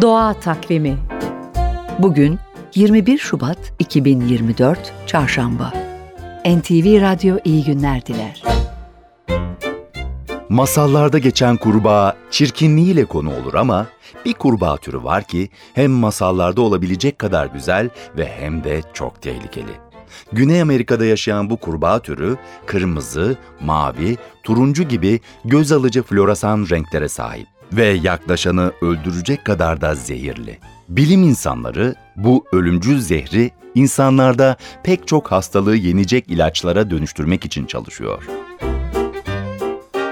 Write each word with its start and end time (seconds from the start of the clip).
Doğa 0.00 0.34
Takvimi 0.34 0.98
Bugün 1.98 2.38
21 2.74 3.18
Şubat 3.18 3.58
2024 3.78 4.92
Çarşamba 5.06 5.72
NTV 6.46 7.00
Radyo 7.00 7.36
iyi 7.44 7.64
günler 7.64 8.06
diler. 8.06 8.42
Masallarda 10.48 11.18
geçen 11.18 11.56
kurbağa 11.56 12.16
çirkinliğiyle 12.30 13.04
konu 13.04 13.30
olur 13.42 13.54
ama 13.54 13.86
bir 14.24 14.34
kurbağa 14.34 14.76
türü 14.76 15.04
var 15.04 15.24
ki 15.24 15.48
hem 15.74 15.90
masallarda 15.90 16.60
olabilecek 16.60 17.18
kadar 17.18 17.46
güzel 17.46 17.90
ve 18.16 18.26
hem 18.26 18.64
de 18.64 18.80
çok 18.92 19.22
tehlikeli. 19.22 19.72
Güney 20.32 20.62
Amerika'da 20.62 21.04
yaşayan 21.04 21.50
bu 21.50 21.56
kurbağa 21.56 21.98
türü 21.98 22.36
kırmızı, 22.66 23.36
mavi, 23.60 24.16
turuncu 24.42 24.82
gibi 24.82 25.20
göz 25.44 25.72
alıcı 25.72 26.02
floresan 26.02 26.66
renklere 26.70 27.08
sahip 27.08 27.57
ve 27.72 27.86
yaklaşanı 27.86 28.72
öldürecek 28.82 29.44
kadar 29.44 29.80
da 29.80 29.94
zehirli. 29.94 30.58
Bilim 30.88 31.22
insanları 31.22 31.94
bu 32.16 32.44
ölümcül 32.52 33.00
zehri 33.00 33.50
insanlarda 33.74 34.56
pek 34.82 35.08
çok 35.08 35.32
hastalığı 35.32 35.76
yenecek 35.76 36.28
ilaçlara 36.28 36.90
dönüştürmek 36.90 37.44
için 37.44 37.66
çalışıyor. 37.66 38.22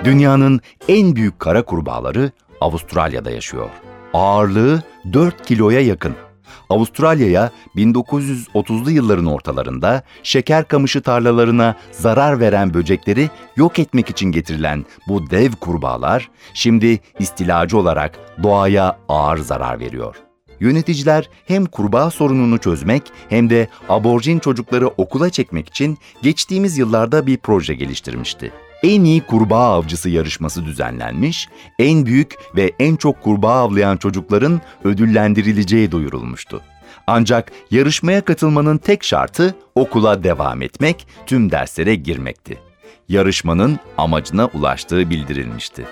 Dünyanın 0.04 0.60
en 0.88 1.16
büyük 1.16 1.38
kara 1.40 1.62
kurbağaları 1.62 2.30
Avustralya'da 2.60 3.30
yaşıyor. 3.30 3.68
Ağırlığı 4.14 4.82
4 5.12 5.46
kiloya 5.46 5.80
yakın. 5.80 6.14
Avustralya'ya 6.70 7.50
1930'lu 7.76 8.90
yılların 8.90 9.26
ortalarında 9.26 10.02
şeker 10.22 10.68
kamışı 10.68 11.02
tarlalarına 11.02 11.76
zarar 11.90 12.40
veren 12.40 12.74
böcekleri 12.74 13.30
yok 13.56 13.78
etmek 13.78 14.10
için 14.10 14.32
getirilen 14.32 14.84
bu 15.08 15.30
dev 15.30 15.52
kurbağalar 15.52 16.30
şimdi 16.54 17.00
istilacı 17.18 17.78
olarak 17.78 18.18
doğaya 18.42 18.98
ağır 19.08 19.38
zarar 19.38 19.80
veriyor. 19.80 20.16
Yöneticiler 20.60 21.30
hem 21.46 21.66
kurbağa 21.66 22.10
sorununu 22.10 22.58
çözmek 22.58 23.02
hem 23.28 23.50
de 23.50 23.68
aborjin 23.88 24.38
çocukları 24.38 24.88
okula 24.88 25.30
çekmek 25.30 25.68
için 25.68 25.98
geçtiğimiz 26.22 26.78
yıllarda 26.78 27.26
bir 27.26 27.36
proje 27.36 27.74
geliştirmişti. 27.74 28.52
En 28.82 29.04
iyi 29.04 29.20
kurbağa 29.20 29.72
avcısı 29.74 30.10
yarışması 30.10 30.64
düzenlenmiş, 30.64 31.48
en 31.78 32.06
büyük 32.06 32.34
ve 32.56 32.72
en 32.78 32.96
çok 32.96 33.22
kurbağa 33.22 33.54
avlayan 33.54 33.96
çocukların 33.96 34.60
ödüllendirileceği 34.84 35.92
duyurulmuştu. 35.92 36.62
Ancak 37.06 37.52
yarışmaya 37.70 38.20
katılmanın 38.20 38.78
tek 38.78 39.04
şartı 39.04 39.54
okula 39.74 40.24
devam 40.24 40.62
etmek, 40.62 41.06
tüm 41.26 41.50
derslere 41.50 41.94
girmekti. 41.94 42.58
Yarışmanın 43.08 43.78
amacına 43.98 44.46
ulaştığı 44.46 45.10
bildirilmişti. 45.10 45.84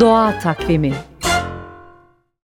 Doğa 0.00 0.38
Takvimi 0.38 0.92